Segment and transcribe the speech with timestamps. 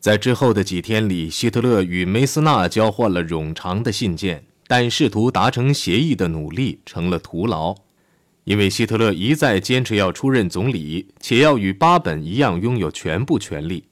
[0.00, 7.74] 在之后的几天里，希特勒与梅斯纳交换了冗长的信件，但试图达成协议的努力成了徒劳，
[8.44, 13.84] 因为希特勒一再坚持要出任总理，且要与巴本一样拥有全部权力。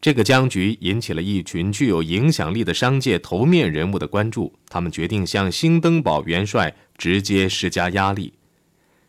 [0.00, 8.32] 这个僵局引起了一群具有影响力的商界头面人物的关注，他们决定向兴登堡元帅直接施加压力。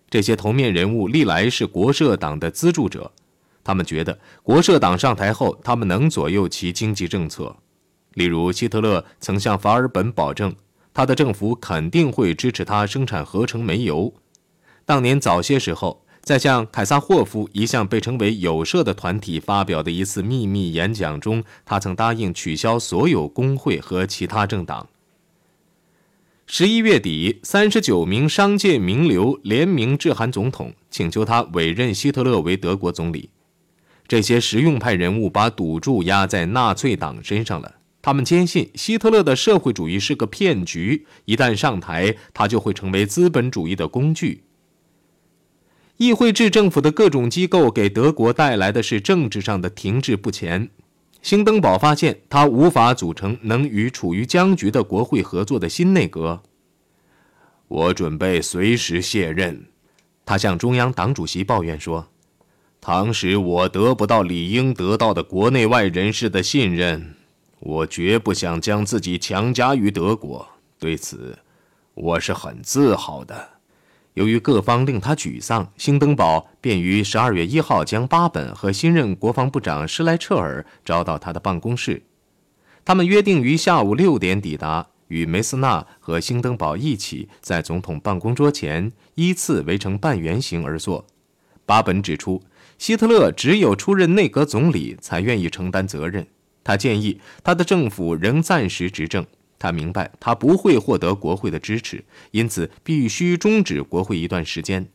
[0.10, 3.14] 这些头面人物历来是国社党的资助者。
[3.64, 7.56] 他们觉得国社党上台后，他们能左右其经济政策。
[8.14, 10.54] 例如，希特勒曾向法尔本保证，
[10.94, 14.14] 他的政府肯定会支持他生产合成煤油。
[14.86, 24.88] 当年早些时候，在向凯撒霍夫一向被称为有社的团体发表的一次秘密演讲中，他曾答应取消所有工会和其他政党。
[26.46, 33.30] 十一月底，三十九名商界名流联名致函总统，请求他委任希特勒为德国总理。
[34.14, 37.78] 这些实用派人物把赌注压在纳粹党身上了。
[38.00, 44.44] 他们坚信希特勒的社会主义是个骗局，一旦上台，他就会成为资本主义的工具。
[45.98, 50.70] 议会制政府的各种机构给德国带来的是政治上的停滞不前。
[51.24, 56.44] 兴登堡发现他无法组成能与处于僵局的国会合作的新内阁。
[57.68, 59.66] 我准备随时卸任，
[60.24, 62.10] 他向中央党主席抱怨说。
[62.86, 67.16] 当时我得不到理应得到的国内外人士的信任，
[67.62, 70.46] 我绝不想将自己强加于德国。
[70.78, 71.40] 对此，
[71.94, 73.52] 我是很自豪的。
[74.16, 82.04] 由于各方令他沮丧，兴登堡便于十二月一号将巴本和新任国防部长施莱彻尔招到他的办公室。
[82.84, 91.06] 他们约定于下午六点抵达，与梅斯纳和兴登堡一起在总统办公桌前依次围成半圆形而坐。
[91.66, 92.42] 巴本指出。
[92.78, 96.26] 希特勒只有出任内阁总理才愿意承担责任。
[96.64, 99.26] 他建议他的政府仍暂时执政。
[99.60, 104.86] 他明白他不会获得国会的支持，因此必须终止国会一段时间。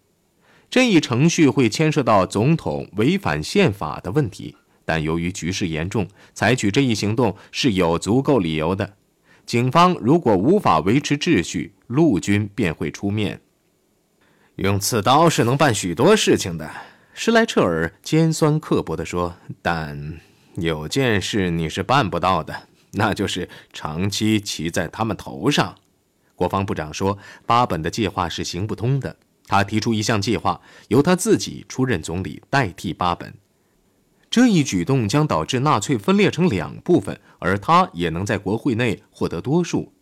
[0.68, 8.94] 这一程序会牵涉到总统违反宪法的问题，但由于局势严重，采取这一行动是有足够理由的。
[9.46, 13.40] 警方如果无法维持秩序，陆军便会出面。
[14.58, 16.68] 用刺刀是能办许多事情的。
[17.14, 20.18] 施莱彻尔尖酸刻薄地说：“但
[20.56, 25.76] 有件事你是办不到的，那就是长期骑在他们头上。”
[26.34, 29.14] 国防部长说：“巴本的计划是行不通的。
[29.46, 33.32] 他提出一项计划，由他自己出任总理，代替巴本。
[34.28, 39.92] 这一举动将导致纳粹分裂成两部分，而他也能在国会内获得多数。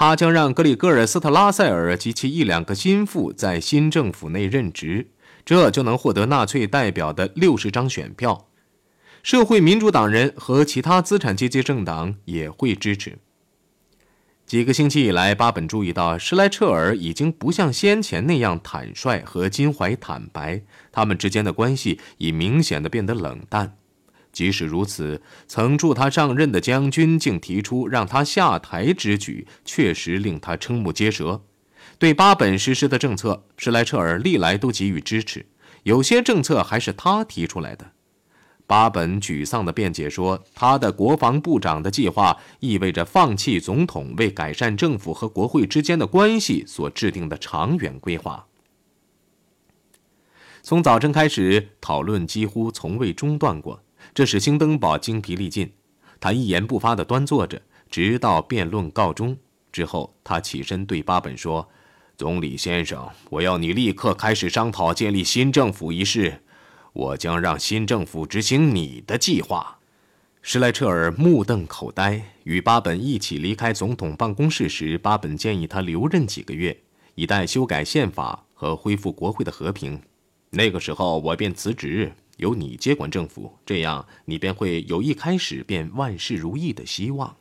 [0.00, 5.08] 他将让格里戈尔·斯特拉塞尔及其一两个心腹在新政府内任职。”
[5.44, 8.48] 这就能获得纳粹代表的六十张选票，
[9.22, 13.18] 社会民主党人和其他资产阶级政党也会支持。
[14.46, 23.76] 几个星期以来，巴本注意到施莱彻尔已经不像先前那样坦率和襟怀坦白，他们之间的关系已明显的变得冷淡。
[24.32, 31.42] 即使如此，曾助他上任的将军竟提出让他下台之举，确实令他瞠目结舌。
[31.98, 35.46] 对巴本实施的政策，施莱彻尔历来都给予支持。
[35.82, 37.92] 有些政策还是他提出来的。
[38.66, 48.46] 巴本沮丧地辩解说，他的国防部长的计划意味着放弃总统为改善政府和国会之间的关系所制定的长远规划。
[50.62, 53.82] 从早晨开始，讨论几乎从未中断过，
[54.14, 55.72] 这使兴登堡精疲力尽。
[56.18, 59.36] 他一言不发地端坐着，直到辩论告终
[59.72, 61.68] 之后，他起身对巴本说。
[62.16, 66.42] 总理先生，我要你立刻开始商讨建立新政府一事。
[66.92, 69.78] 我将让新政府执行你的计划。
[70.42, 72.22] 施莱彻尔目瞪口呆。
[72.44, 76.76] 与巴本一起离开总统办公室时，巴本建议他留任几个月，
[77.14, 79.98] 以待修改宪法和恢复国会的和平。
[80.50, 87.36] 那个时候，我便辞职，由你接管政府，这样你便会有一开始便万事如意的希望。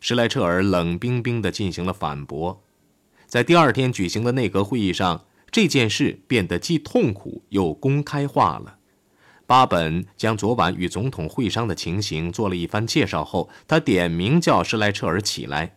[0.00, 2.62] 施莱彻尔冷冰冰地进行了反驳。
[3.26, 8.78] 在第二天举行的内阁会议上，这件事变得既痛苦又公开化了。
[9.46, 15.76] 巴本将昨晚与总统会商的情形做了一番介绍后，他点名叫施莱彻尔起来。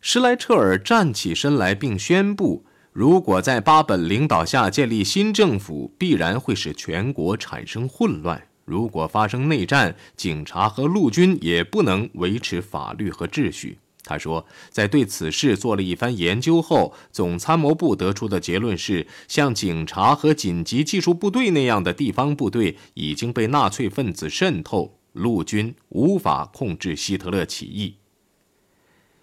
[0.00, 8.48] 施莱彻尔站起身来，并宣布：如果在巴本领导下建立新政府，必然会使全国产生混乱。
[8.66, 13.78] 如果发生内战，警察和陆军也不能维持法律和秩序。
[14.04, 27.96] 他说，在对此事做了一番研究后，总参谋部得出的结论是：像警察和紧急技术部队那样的地方部队已经被纳粹分子渗透，陆军无法控制希特勒起义。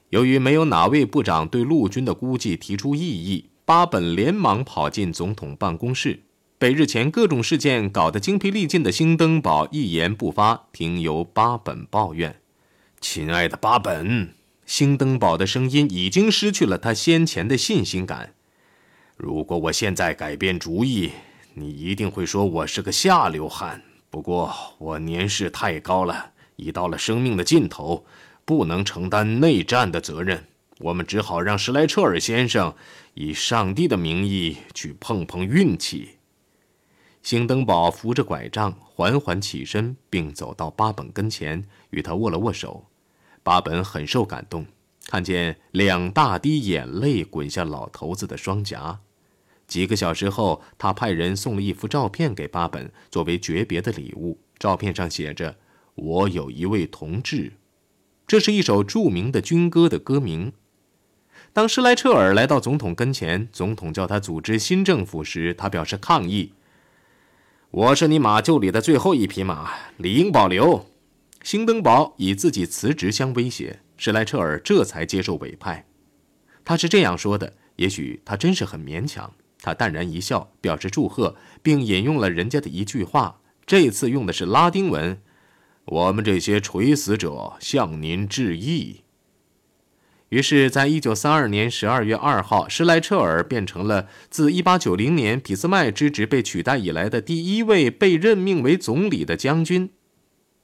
[0.10, 6.24] 由于没有哪位部长对陆军的估计提出异议，巴本连忙跑进总统办公室。
[6.58, 12.42] 被日前各种事件搞得精疲力尽的兴登堡一言不发，听由巴本抱怨
[13.00, 14.34] ：“亲爱的巴本。”
[14.66, 18.34] 兴登堡的声音已经失去了他先前的信心感。
[19.16, 21.12] 如果我现在改变主意，
[21.54, 23.84] 你一定会说我是个下流汉。
[24.10, 28.04] 不过我年事太高了，已到了生命的尽头，
[28.46, 30.46] 不能承担内战的责任。
[30.80, 32.74] 我们只好让施莱彻尔先生
[33.20, 36.12] 以上帝的名义去碰碰运气。
[37.22, 42.86] 兴登堡扶着拐杖缓缓起身，并走到巴本跟前，与他握了握手。
[43.44, 44.66] 巴本很受感动，
[45.08, 49.02] 看见两大滴眼泪滚下老头子的双颊。
[49.68, 54.40] 几个小时后，他派人送了一幅照片给巴本作为诀别的礼物。
[54.58, 55.58] 照片上写着
[55.96, 57.52] ：“我有一位同志。”
[58.26, 60.54] 这是一首著名的军歌的歌名。
[61.52, 66.54] 当施莱彻尔来到总统跟前，总统叫他组织新政府时，他表示抗议
[67.72, 70.86] ：“我是你马厩里的最后一匹马，理应保留。”
[71.42, 75.86] 兴登堡以自己辞职相威胁，施莱彻尔这才接受委派。
[76.64, 79.34] 他是这样说的，也许他真是很勉强。
[79.62, 85.20] 他淡然一笑，表示祝贺，并引用了人家的一句话，这次用的是拉丁文
[85.86, 89.02] ：“我们这些垂死者向您致意。”
[90.30, 99.90] 于是，在一九三二年十二月二号，施莱彻尔变成了自一八九零年俾斯麦之职被取代以来的第一位被任命为总理的将军。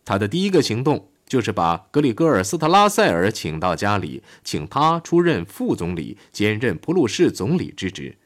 [0.03, 8.17] 他的第一个行动就是把格里戈尔·斯特拉塞尔请到家里，请他出任副总理，兼任普鲁士总理之职。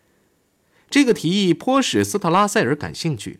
[0.90, 3.40] 这个提议颇使斯特拉塞尔感兴趣，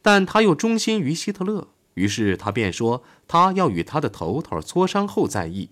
[0.00, 5.70] 但他又忠心于希特勒，于是他便说他要与他的头头磋商后再议。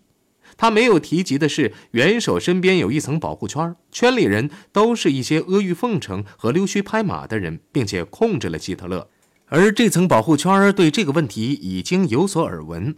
[0.57, 9.09] 他没有提及的是，元首身边有一层保护圈，圈里人都是一些阿谀奉承和溜须拍马的人，并且控制了希特勒。
[9.47, 12.97] 而这层保护圈对这个问题已经有所耳闻。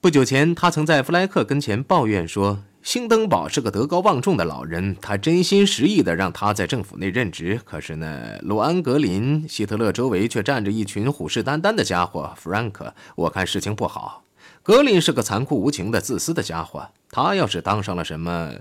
[0.00, 7.58] 不久前，他曾在弗莱克跟前抱怨说：“兴登堡是个德高望重的老人，他真心实意地让他在政府内任职。
[7.64, 12.32] 可是呢，鲁安格林，希特勒周围却站着一群虎视眈眈的家伙。
[12.36, 14.22] 弗兰克，我看事情不好。
[14.62, 16.90] 格林是个残酷无情的、自私的家伙。
[17.16, 18.52] 他要是当上了什么，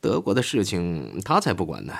[0.00, 1.92] 德国的事情他才不管呢。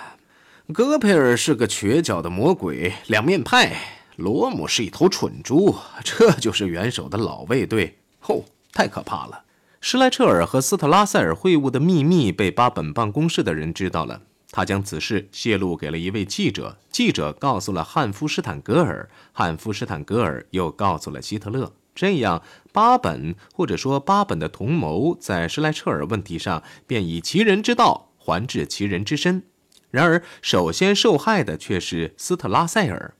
[0.72, 3.76] 戈培尔是个瘸脚的魔鬼，两面派。”
[4.16, 7.98] 罗姆是一头蠢猪，这就是元首的老卫队。
[8.18, 9.42] 吼，太可怕了！
[9.82, 21.70] 施莱彻尔和斯特拉塞尔会晤的秘密被巴本办公室的人知道了，他将此事泄露给了一位记者，记者告诉了汉夫施坦格尔，汉夫施坦格尔又告诉了希特勒。
[21.98, 29.42] 这样，巴本或者说巴本的同谋在施莱彻尔问题上便以其人之道还治其人之身。
[29.90, 33.14] 然而，首先受害的却是斯特拉塞尔。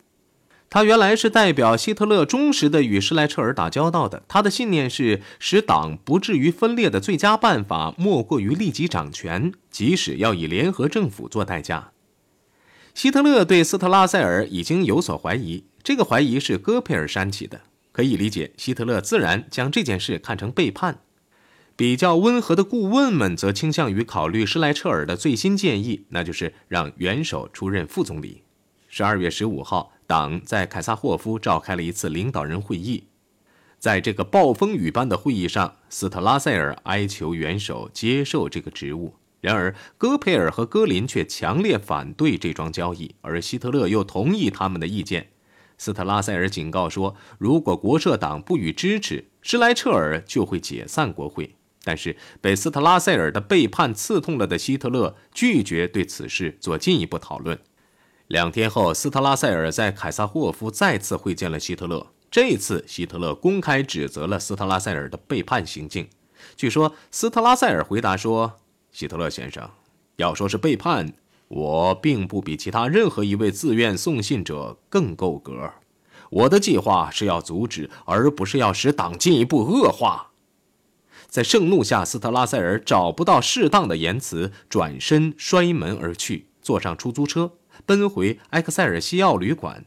[0.71, 4.23] 他原来是代表希特勒忠实的与施莱彻尔打交道的。
[4.29, 11.91] 他的信念是使党不至于分裂的最佳办法，莫过于立即掌权，即使要以联合政府做代价。
[12.95, 17.63] 希特勒对斯特拉塞尔已经有所怀疑，这个怀疑是戈培尔煽起的，
[17.99, 18.53] 可以理解。
[18.57, 21.01] 希特勒自然将这件事看成背叛。
[21.75, 28.45] 比较温和的顾问们则倾向于考虑施莱彻尔的最新建议，那就是让元首出任副总理。
[28.89, 29.91] 十二月十五号。
[30.07, 33.05] 党在凯撒霍夫召开了一次领导人会议，
[33.79, 39.13] 在这个暴风雨般的会议上，斯特拉塞尔哀求元首接受这个职务。
[39.43, 45.29] 然而，戈培尔和戈林却强烈反对这桩交易，而希特勒又同意他们的意见。
[45.79, 51.55] 斯特拉塞尔警告说，如果国社党不予支持，施莱彻尔就会解散国会。
[51.85, 57.59] 但是，被斯特拉塞尔的背叛刺痛了的希特勒拒绝对此事做进一步讨论。
[58.27, 62.09] 两天后，斯特拉塞尔在凯撒霍夫再次会见了希特勒。
[62.31, 66.07] 这次，希特勒公开指责了斯特拉塞尔的背叛行径。
[66.57, 68.59] 据说，斯特拉塞尔回答说
[68.93, 69.71] ：“希特勒先生，
[70.17, 71.15] 要说是背叛，
[71.49, 75.73] 我并不比其他任何一位自愿送信者更够格。
[76.31, 80.33] 我的计划是要阻止，而不是要使党进一步恶化。”
[81.29, 87.53] 在盛怒下，斯特拉塞尔找不到适当的言辞，转身摔门而去，坐上出租车。
[87.85, 89.85] 奔回埃克塞尔西奥旅馆，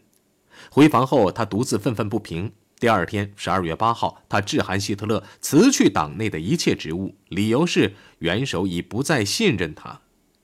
[0.70, 2.52] 回房后他独自愤愤不平。
[2.80, 10.01] 第二天，十二月八号，他致函希特勒，辞去党内的一切职务，理由是元首已不再信任他。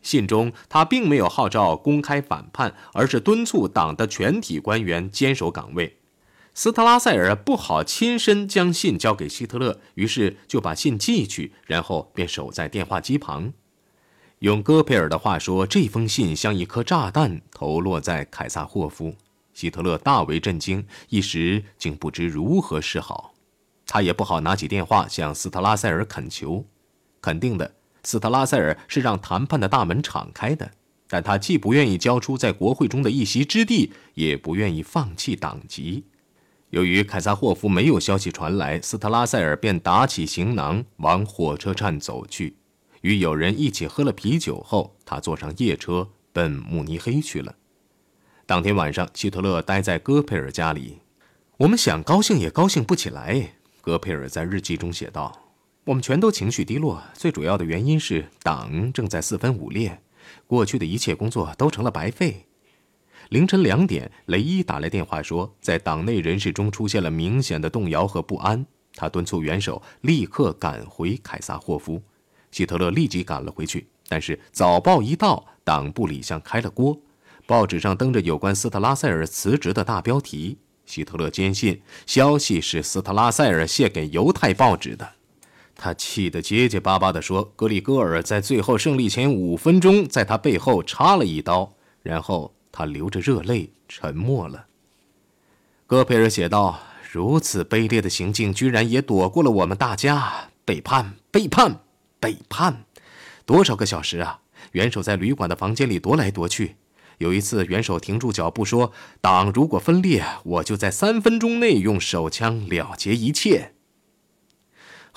[0.07, 5.97] 信中，他并没有号召公开反叛，而是敦促党的全体官员坚守岗位。
[6.53, 13.51] 斯特拉塞尔不好亲身将信交给希特勒，于是就把信寄去，然后便守在电话机旁。
[14.39, 19.13] 用戈培尔的话说，这封信像一颗炸弹投落在凯撒霍夫。
[19.53, 23.33] 希特勒大为震惊，一时竟不知如何是好。
[23.85, 26.63] 他也不好拿起电话向斯特拉塞尔恳求。
[27.19, 27.73] 肯定的，
[28.07, 30.71] 斯特拉塞尔是让谈判的大门敞开的，
[31.09, 36.05] 但他既不愿意交出在国会中的一席之地，也不愿意放弃党籍。
[36.69, 42.55] 由于凯撒霍夫没有消息传来，斯特拉塞尔便打起行囊往火车站走去。
[43.01, 47.53] 与友人一起喝了啤酒后，他坐上夜车奔慕尼黑去了。
[48.45, 50.99] 当天晚上，希特勒待在戈培尔家里。
[51.57, 53.55] 我们想高兴也高兴不起来。
[53.81, 55.37] 戈培尔在日记中写道
[55.87, 60.01] ：“我们全都情绪低落，最主要的原因是党正在四分五裂，
[60.45, 62.45] 过去的一切工作都成了白费。”
[63.31, 68.65] 凌晨两点，雷伊打来电话说，在党内人士中出现了明显的动摇和不安。
[68.95, 72.03] 他敦促元首立刻赶回凯撒霍夫。
[72.51, 76.99] 希特勒立即赶了回去，但是早报一到，党部里像开了锅。
[77.45, 80.57] 报纸上登着有关斯特拉塞尔辞职的大标题。
[80.85, 85.13] 希特勒坚信消息是斯特拉塞尔写给犹太报纸的。
[85.77, 94.67] 他气得结结巴巴地说：“格里戈尔在最后胜利前五分钟在他背后插了一刀，然后。”他流着热泪，沉默了。
[95.87, 96.79] 戈培尔写道
[97.11, 100.49] ：“如此卑劣的行径，居然也躲过了我们大家。
[100.63, 101.79] 背叛，背叛，
[102.19, 102.83] 背叛！
[103.47, 104.41] 多少个小时啊！
[104.73, 106.75] 元首在旅馆的房间里踱来踱去。
[107.17, 113.73] 有一次，元首停住脚步说：‘党如果分裂，我就在三分钟内用手枪了结一切。’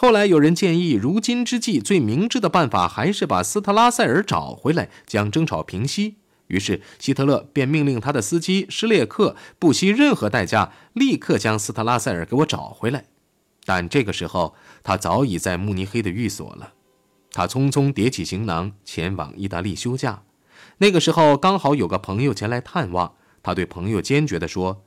[0.01, 6.17] 后来有人建议，如今之计最明智的办法还是把斯特拉塞尔找回来，将争吵平息。”
[6.49, 13.05] 于是，希特勒便命令他的司机施列克不惜任何代价，立刻将斯特拉塞尔给我找回来。
[13.67, 16.73] 但这个时候，他早已在慕尼黑的寓所了。
[17.31, 20.23] 他匆匆叠起行囊，前往意大利休假。
[20.79, 23.13] 那个时候，刚好有个朋友前来探望。
[23.43, 24.83] 他对朋友坚决地说：“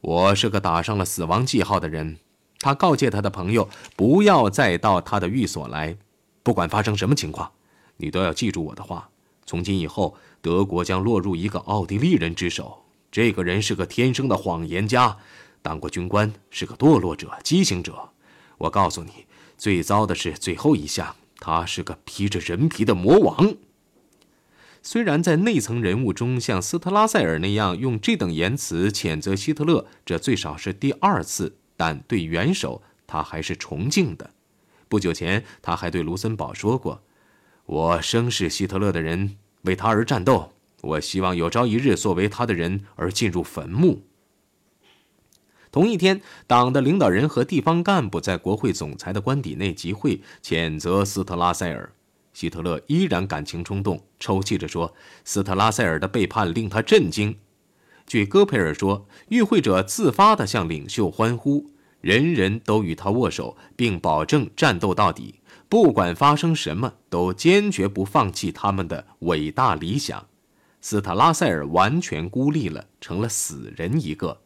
[0.00, 2.16] 我是个打上了死亡记号的人。”
[2.60, 5.96] 他告诫他的朋友不要再到他的寓所来，
[6.42, 7.52] 不管发生什么情况，
[7.96, 9.08] 你都要记住我的话。
[9.44, 12.82] 从今以后，德国将落入一个奥地利人之手。
[13.12, 15.16] 这个人是个天生的谎言家，
[15.62, 18.10] 当过军官，是个堕落者、畸形者。
[18.58, 23.54] 我告诉你，最糟的是最后一项，他是个披着人皮的魔王。
[24.82, 34.30] 虽然在内层人物中，像斯特拉塞尔那样用这等言辞谴责希特勒，这最少是第二次，但对元首，他还是崇敬的。
[34.88, 37.02] 不久前，他还对卢森堡说过。
[37.66, 40.52] 我生是希特勒的人，为他而战斗。
[40.82, 44.02] 我希望有朝一日作为他的人而进入坟墓。
[45.72, 51.92] 同一天，党的领导人和地方干部在国会总裁的官邸内集会，谴责斯特拉塞尔。
[52.32, 57.36] 希特勒依然感情冲动，抽泣着说：“斯特拉塞尔的背叛令他震惊。”
[58.06, 61.70] 据戈培尔说，与会者自发地向领袖欢呼，
[62.00, 65.40] 人人都与他握手，并保证战斗到底。
[65.68, 70.28] 不管发生什么，都坚决不放弃他们的伟大理想。
[70.80, 74.42] 斯特拉塞尔完全孤立了，成了死人一个。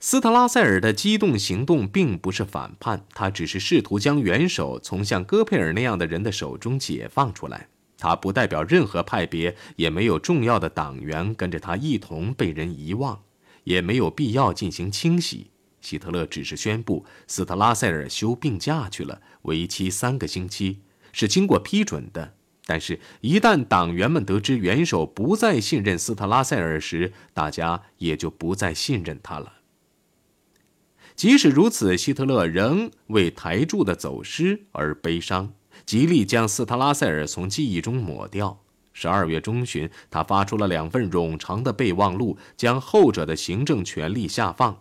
[0.00, 7.68] 斯特拉塞尔的机动行动并不是反叛，他只是试图将元首从像戈培尔那样的人的手中解放出来。
[7.96, 13.22] 他不代表任何派别，也没有重要的党员跟着他一同被人遗忘，
[13.64, 15.50] 也没有必要进行清洗。
[15.80, 20.80] 希特勒只是宣布斯特拉塞尔休病假去了，为期三个星期，
[21.12, 22.34] 是经过批准的。
[22.66, 29.52] 但是，一旦党员们得知元首不再信任斯特拉塞尔时，大家也就不再信任他了。
[31.14, 35.52] 即使如此，希特勒仍为台柱的走失而悲伤，
[35.84, 38.60] 极力将斯特拉塞尔从记忆中抹掉。
[38.92, 44.78] 十二月中旬，他发出了两份冗长的备忘录，将后者的行政权力下放。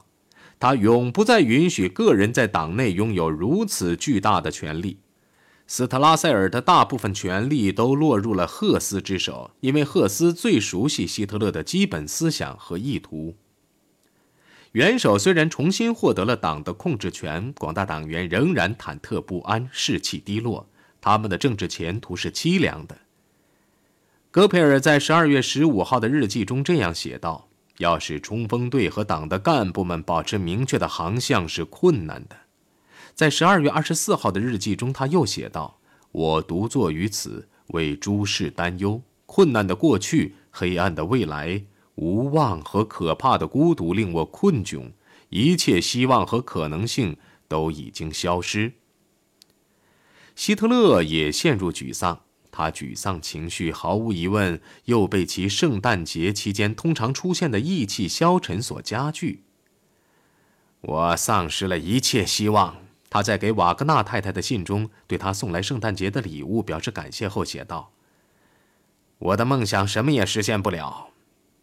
[0.59, 4.99] 他永不再允许个人在党内拥有如此巨大的权力。
[5.65, 13.35] 斯特拉塞尔的大部分权力都落入了赫斯之手，因为赫斯最熟悉希特勒的基本思想和意图。
[14.73, 20.67] 元首虽然重新获得了党的控制权，广大党员仍然忐忑不安，士气低落，
[21.03, 22.97] 他们的政治前途是凄凉的。
[24.31, 27.49] 戈培尔在十二月十五号的日记中这样写道。
[27.79, 32.37] 要使冲锋队和党的干部们保持明确的航向是困难的。
[33.15, 35.79] 在十二月二十四号的日记中，他又写道
[36.13, 39.01] ：“我独坐于此，为诸事担忧。
[39.25, 41.63] 困难的过去，黑暗的未来，
[41.95, 44.91] 无望和可怕的孤独令我困窘，
[45.29, 47.17] 一切希望和可能性
[47.47, 48.71] 都已经消失。
[50.35, 52.21] 希特勒也陷入沮丧，
[52.51, 59.43] 他沮丧情绪毫无疑问又被其圣诞节期间通常出现的意气消沉所加剧。
[60.81, 62.77] 我丧失了一切希望。
[63.09, 67.91] 他在给瓦格纳太太的信中，对他送来圣诞节的礼物表示感谢后写道
[69.19, 71.09] ：“我的梦想什么也实现不了，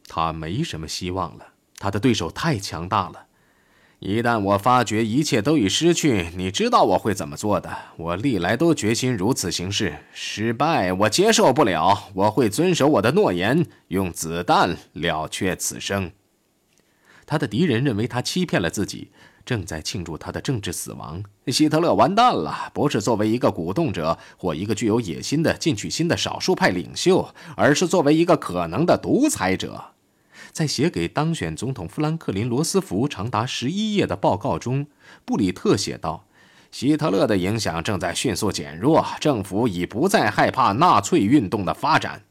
[0.07, 1.55] 他没什么希望了。
[1.77, 3.27] 他的对手太强大了。
[4.01, 7.71] 一旦我发觉一切都已失去，你知道我会怎么做的。
[7.99, 9.95] 我历来都决心如此行事。
[10.15, 12.09] 失败，我接受不了。
[12.15, 16.11] 我会遵守我的诺言，用子弹了却此生。”
[17.27, 19.11] 他的敌人认为他欺骗了自己。
[19.45, 22.71] 正在庆祝他的政治死亡，希特勒完蛋了！
[22.73, 29.83] 不是作为一个鼓动者或一个具有野心的进取心的少数派领袖，而是作为一个可能的独裁者。
[30.53, 34.87] 在写给当选总统富兰克林·罗斯福长达十一页的报告中，
[35.25, 36.27] 布里特写道
[36.71, 42.25] ：“希特勒的影响正在迅速减弱，政府已不再害怕纳粹运动的发展。”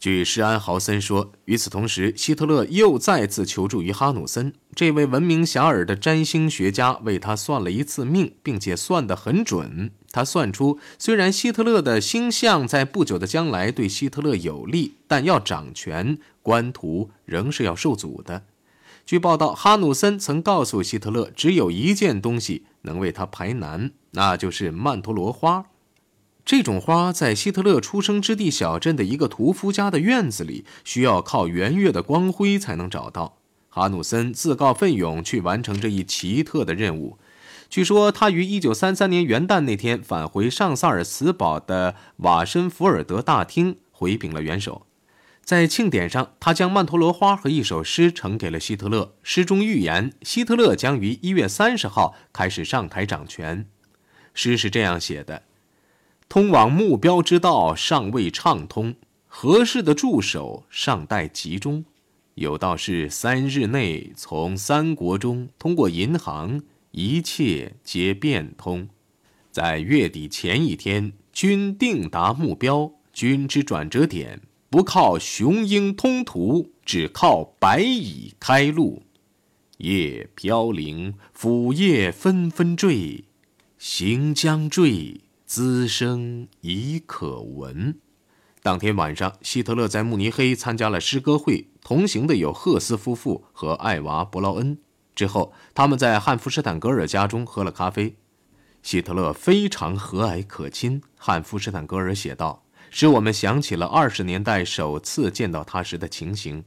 [0.00, 9.90] 据施安豪森说，与此同时，希特勒又再次求助于哈努森这位闻名遐迩的占星学家，为他算了一次命，并且算得很准。
[10.12, 16.16] 他算出，虽然希特勒的星象在不久的将来对希特勒有利，但要掌权，
[16.48, 18.44] 官途仍是要受阻的。
[19.04, 25.66] 据报道，哈努森曾告诉希特勒，只有一件东西能为他排难，那就是曼陀罗花。
[26.46, 33.36] 这种花在希特勒出生之地小镇的一个屠夫家的院子里，需要靠圆月的光辉才能找到。
[33.68, 37.18] 哈努森自告奋勇去完成这一奇特的任务。
[37.68, 44.87] 据说他于1933年元旦那天返回上萨尔茨堡的瓦申福尔德大厅回禀了元首。
[45.48, 49.14] 在庆典上，他将曼陀罗花和一首诗呈给了希特勒。
[49.22, 53.66] 诗中预言希特勒将于1月30号开始上台掌权。
[54.34, 55.44] 诗是这样写的。
[56.28, 61.82] 通往目标之道尚未畅通，合适的助手尚待集中。
[62.34, 68.90] 有道是：三日内从三国中通过银行，一切皆变通。
[69.50, 72.92] 在月底前一天，均定达目标。
[73.14, 79.02] 均之转折点，不靠雄鹰通途，只靠白蚁开路。
[79.78, 83.24] 夜飘零，腐叶纷纷坠，
[83.78, 85.22] 行将坠。
[85.46, 87.98] 滋声已可闻。
[88.62, 94.76] 当天晚上，希特勒在慕尼黑参加了诗歌会，同行的有赫斯夫妇和艾娃·伯劳恩。
[95.14, 98.18] 之后，他们在汉弗施坦格尔家中喝了咖啡。
[98.82, 106.64] 希特勒非常和蔼可亲，汉弗施坦格尔写道，使我们想起了二十年代首次见到他时的情形。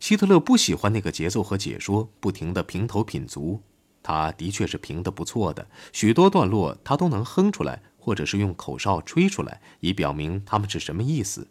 [0.00, 3.62] 希特勒不喜欢那个节奏和解说，不停的评头品足。
[4.02, 7.82] 他的确是评的不错的，许多段落他都能哼出来。
[7.96, 11.48] 或者是用口哨吹出来，以表明他们是什么意思。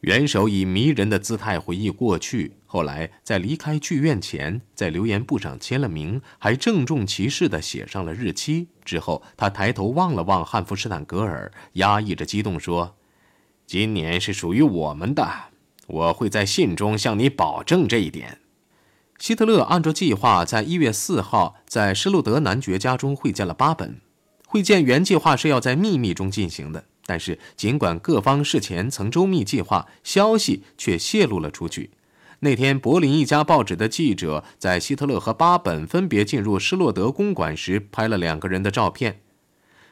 [0.00, 8.68] 元首以迷人的姿态回忆过去，后来在离开剧院前，在留言簿上签了名，还郑重其事地写上了日期。
[8.84, 12.94] 之后，他抬头望了望汉弗施坦格尔，压抑着激动说
[13.66, 15.28] ：“今年是属于我们的，
[15.88, 18.38] 我会在信中向你保证这一点。”
[19.18, 24.00] 希特勒按照计划，在一月四号在施洛德男爵家中会见了巴本。
[24.46, 31.88] 会见原计划是要在秘密中进行的，但是尽管各方事前曾周密计划，消息却泄露了出去。
[32.40, 39.22] 那天，柏林一家报纸的记者在希特勒和巴本分别进入施洛德公馆时拍了两个人的照片。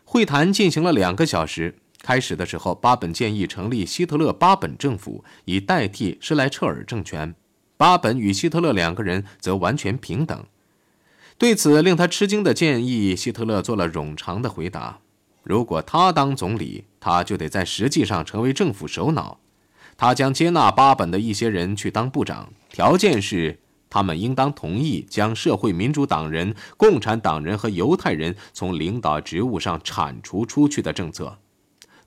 [0.05, 1.76] 会谈进行了两个小时。
[2.02, 7.35] 开始的时候，巴本建议成立希特勒巴本政府，以代替施莱彻尔政权。
[7.79, 10.44] 巴本与希特勒两个人则完全平等。
[11.38, 15.00] 对此令他吃惊的建议，希特勒做了冗长的回答：
[15.42, 19.38] 如果他当总理，他就得在实际上成为政府首脑。
[19.97, 31.38] 他将接纳巴本的一些人去当部长，条件是他们应当同意将社会民主党人、共产党人和犹太人从领导职务上铲除出去的政策。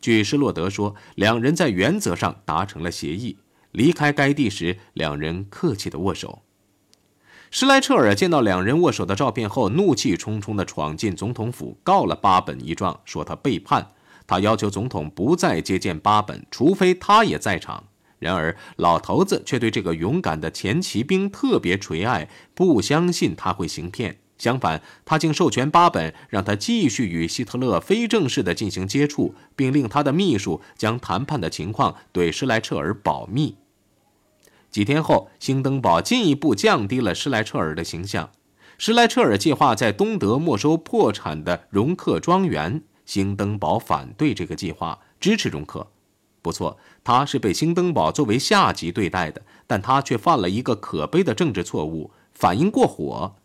[0.01, 3.37] 据施洛德说，两人在原则上达成了协议。
[3.71, 6.41] 离开该地时，两人客气地握手。
[7.49, 13.91] 施莱彻尔见到两人握手的照片后，怒气冲冲地闯进总统府，告了巴本一状，说他背叛。
[14.29, 17.85] 他要求总统不再接见巴本，除非他也在场。
[18.19, 24.19] 然而，老头子却对这个勇敢的前骑兵特别垂爱，不相信他会行骗。
[24.37, 33.55] 相反，他竟授权巴本让他继续与希特勒非正式地进行接触，并令他的秘书将谈判的情况对施莱彻尔保密。
[34.69, 38.29] 几天后，兴登堡进一步降低了施莱彻尔的形象。
[38.77, 45.87] 施莱彻尔计划在东德没收破产的容克庄园，兴登堡反对这个计划，支持容克。
[46.43, 53.37] 不错，他是被兴登堡作为下级对待的，但他却犯了一个可悲的政治错误，反应过火。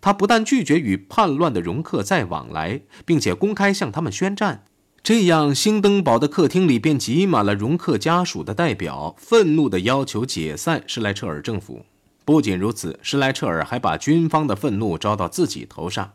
[0.00, 4.62] 他不但拒绝与叛乱的容克再往来，并且公开向他们宣战。
[5.02, 11.84] 这样，兴登堡的客厅里便挤满了容克家属的代表，愤怒地要求解散施莱彻尔政府。
[12.24, 16.12] 不仅如此，施莱彻尔还把军方的愤怒招到自己头上。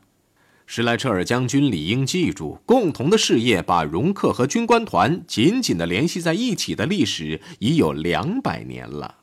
[0.69, 9.15] 施莱彻尔将军理应记住，共同的事业把容克和军官团紧紧地联系在一起的历史已有两百年了。